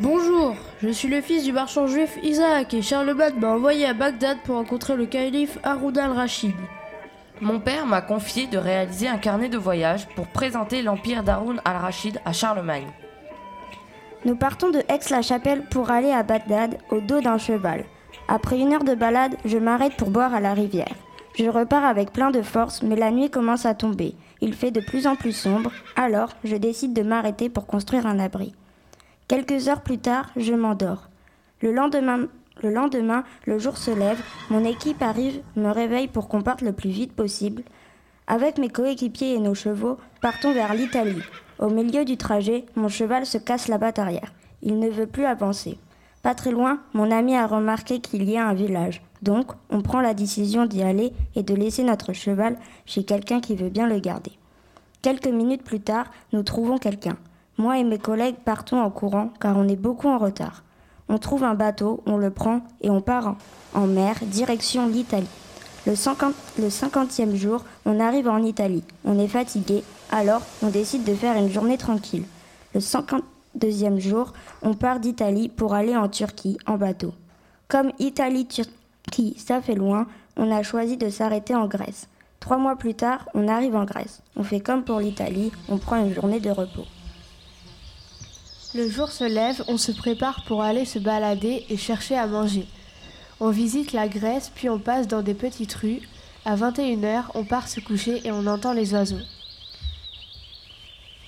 [0.00, 4.38] Bonjour, je suis le fils du marchand juif Isaac et Charlemagne m'a envoyé à Bagdad
[4.44, 6.54] pour rencontrer le calife Haroun al-Rachid.
[7.42, 12.18] Mon père m'a confié de réaliser un carnet de voyage pour présenter l'empire d'Haroun al-Rachid
[12.24, 12.86] à Charlemagne.
[14.24, 17.84] Nous partons de Aix-la-Chapelle pour aller à Bagdad au dos d'un cheval.
[18.26, 20.94] Après une heure de balade, je m'arrête pour boire à la rivière.
[21.38, 24.14] Je repars avec plein de force, mais la nuit commence à tomber.
[24.40, 28.18] Il fait de plus en plus sombre, alors je décide de m'arrêter pour construire un
[28.18, 28.54] abri.
[29.30, 31.08] Quelques heures plus tard, je m'endors.
[31.62, 32.26] Le lendemain,
[33.46, 34.20] le jour se lève,
[34.50, 37.62] mon équipe arrive, me réveille pour qu'on parte le plus vite possible.
[38.26, 41.22] Avec mes coéquipiers et nos chevaux, partons vers l'Italie.
[41.60, 44.32] Au milieu du trajet, mon cheval se casse la batte arrière.
[44.62, 45.78] Il ne veut plus avancer.
[46.24, 49.00] Pas très loin, mon ami a remarqué qu'il y a un village.
[49.22, 53.54] Donc, on prend la décision d'y aller et de laisser notre cheval chez quelqu'un qui
[53.54, 54.32] veut bien le garder.
[55.02, 57.16] Quelques minutes plus tard, nous trouvons quelqu'un.
[57.60, 60.62] Moi et mes collègues partons en courant car on est beaucoup en retard.
[61.10, 63.36] On trouve un bateau, on le prend et on part
[63.74, 65.28] en, mer, direction l'Italie.
[65.86, 68.82] Le, 50, le 50e jour, on arrive en Italie.
[69.04, 72.24] On est fatigué, alors on décide de faire une journée tranquille.
[72.74, 77.12] Le 52e jour, on part d'Italie pour aller en Turquie en bateau.
[77.68, 80.06] Comme Italie-Turquie, ça fait loin,
[80.38, 82.08] on a choisi de s'arrêter en Grèce.
[82.40, 84.22] Trois mois plus tard, on arrive en Grèce.
[84.34, 86.86] On fait comme pour l'Italie, on prend une journée de repos.
[88.72, 92.68] Le jour se lève, on se prépare pour aller se balader et chercher à manger.
[93.40, 96.02] On visite la Grèce, puis on passe dans des petites rues.
[96.44, 99.18] À 21h, on part se coucher et on entend les oiseaux.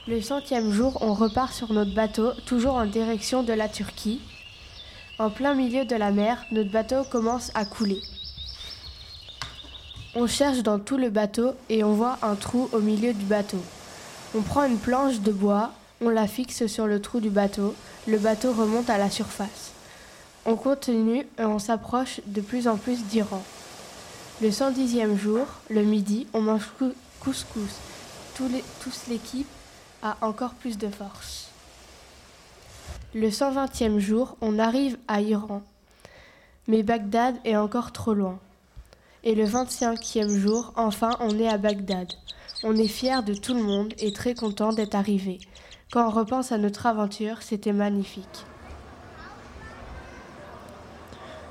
[0.07, 4.21] Le centième jour, on repart sur notre bateau, toujours en direction de la Turquie.
[5.19, 8.01] En plein milieu de la mer, notre bateau commence à couler.
[10.15, 13.63] On cherche dans tout le bateau et on voit un trou au milieu du bateau.
[14.37, 17.75] On prend une planche de bois, on la fixe sur le trou du bateau.
[18.09, 19.73] Le bateau remonte à la surface.
[20.45, 23.43] On continue et on s'approche de plus en plus d'Iran.
[24.41, 26.69] Le 110e jour, le midi, on mange
[27.21, 27.77] couscous.
[28.35, 29.47] Tous l'équipe
[30.03, 31.49] a encore plus de force.
[33.15, 35.63] Le 120e jour, on arrive à Iran.
[36.67, 38.41] Mais Bagdad est encore trop loin.
[39.23, 42.09] Et le 25e jour, enfin, on est à Bagdad.
[42.65, 45.39] On est fier de tout le monde et très content d'être arrivé.
[45.93, 48.47] Quand on repense à notre aventure, c'était magnifique.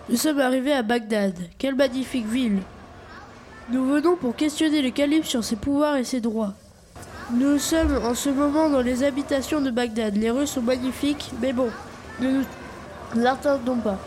[0.09, 1.35] Nous sommes arrivés à Bagdad.
[1.59, 2.57] Quelle magnifique ville.
[3.69, 6.53] Nous venons pour questionner le calife sur ses pouvoirs et ses droits.
[7.31, 10.17] Nous sommes en ce moment dans les habitations de Bagdad.
[10.17, 11.69] Les rues sont magnifiques, mais bon,
[12.19, 12.41] ne
[13.13, 13.99] nous attendons pas.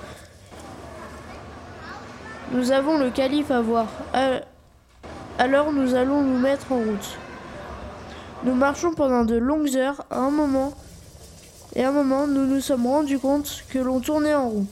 [2.51, 3.87] Nous avons le calife à voir.
[5.39, 7.19] Alors nous allons nous mettre en route.
[8.45, 10.05] Nous marchons pendant de longues heures.
[10.11, 10.75] Un moment,
[11.75, 14.67] et un moment, nous nous sommes rendus compte que l'on tournait en rond.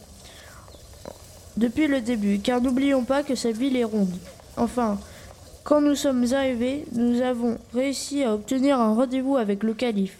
[1.56, 4.14] Depuis le début, car n'oublions pas que cette ville est ronde.
[4.58, 4.98] Enfin,
[5.64, 10.18] quand nous sommes arrivés, nous avons réussi à obtenir un rendez-vous avec le calife.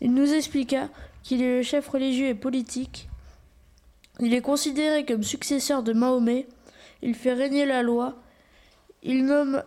[0.00, 0.88] Il nous expliqua
[1.24, 3.08] qu'il est le chef religieux et politique.
[4.20, 6.46] Il est considéré comme successeur de Mahomet.
[7.02, 8.14] Il fait régner la loi.
[9.02, 9.64] Il nomme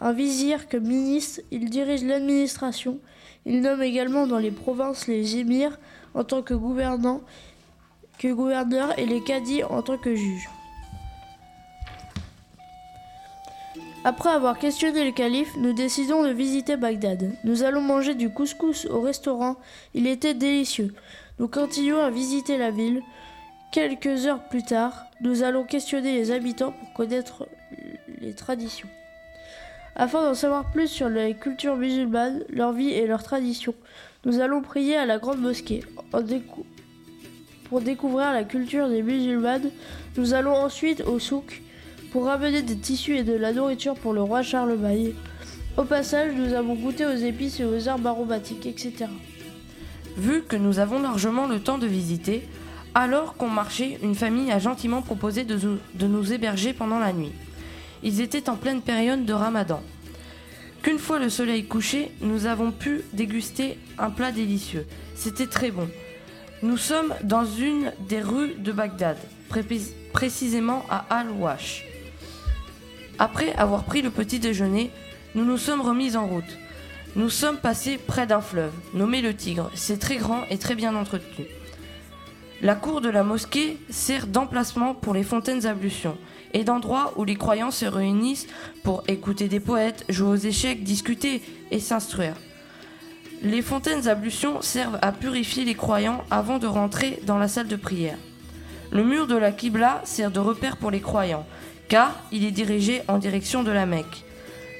[0.00, 2.98] un vizir comme ministre, il dirige l'administration.
[3.46, 5.78] Il nomme également dans les provinces les émirs
[6.14, 7.20] en tant que gouvernants,
[8.18, 10.48] que gouverneurs et les cadis en tant que juges.
[14.06, 17.32] Après avoir questionné le calife, nous décidons de visiter Bagdad.
[17.44, 19.56] Nous allons manger du couscous au restaurant.
[19.94, 20.94] Il était délicieux.
[21.38, 23.02] Nous continuons à visiter la ville.
[23.72, 27.48] Quelques heures plus tard, nous allons questionner les habitants pour connaître
[28.20, 28.88] les traditions.
[29.96, 33.74] Afin d'en savoir plus sur la culture musulmane, leur vie et leurs traditions,
[34.24, 35.84] nous allons prier à la grande mosquée.
[37.68, 39.70] pour découvrir la culture des musulmanes,
[40.16, 41.62] nous allons ensuite au souk
[42.10, 45.12] pour ramener des tissus et de la nourriture pour le roi Charlemagne.
[45.76, 49.06] Au passage, nous avons goûté aux épices et aux herbes aromatiques, etc.
[50.16, 52.48] Vu que nous avons largement le temps de visiter,
[52.96, 57.32] alors qu'on marchait, une famille a gentiment proposé de nous héberger pendant la nuit.
[58.04, 59.82] Ils étaient en pleine période de ramadan.
[60.82, 64.86] Qu'une fois le soleil couché, nous avons pu déguster un plat délicieux.
[65.14, 65.88] C'était très bon.
[66.62, 69.16] Nous sommes dans une des rues de Bagdad,
[70.12, 71.86] précisément à Al-Wash.
[73.18, 74.90] Après avoir pris le petit déjeuner,
[75.34, 76.58] nous nous sommes remis en route.
[77.16, 79.70] Nous sommes passés près d'un fleuve, nommé le Tigre.
[79.74, 81.46] C'est très grand et très bien entretenu.
[82.64, 86.16] La cour de la mosquée sert d'emplacement pour les fontaines ablutions
[86.54, 88.46] et d'endroits où les croyants se réunissent
[88.82, 92.32] pour écouter des poètes, jouer aux échecs, discuter et s'instruire.
[93.42, 97.76] Les fontaines ablutions servent à purifier les croyants avant de rentrer dans la salle de
[97.76, 98.16] prière.
[98.90, 101.44] Le mur de la Qibla sert de repère pour les croyants,
[101.88, 104.24] car il est dirigé en direction de la Mecque.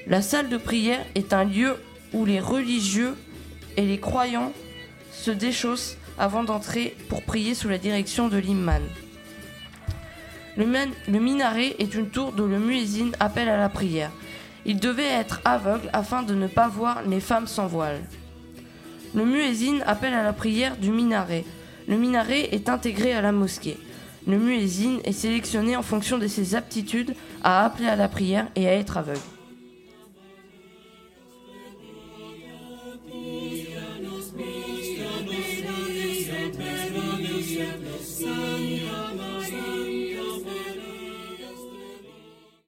[0.07, 1.77] La salle de prière est un lieu
[2.15, 3.15] où les religieux
[3.77, 4.55] et les croyants
[5.13, 8.83] se déchaussent avant d'entrer pour prier sous la direction de l'imam.
[10.57, 10.67] Le,
[11.09, 14.13] le, minaret est une tour dont le muezzin appelle à la prière.
[14.65, 18.01] Il devait être aveugle afin de ne pas voir les femmes sans voile.
[19.15, 21.45] Le muezzin appelle à la prière du minaret.
[21.89, 23.79] Le minaret est intégré à la mosquée.
[24.27, 28.69] Le muezzin est sélectionné en fonction de ses aptitudes à appeler à la prière et
[28.69, 29.21] à être aveugle.
[37.55, 38.54] siempre sí.